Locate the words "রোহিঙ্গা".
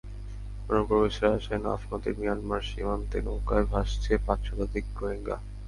4.95-5.35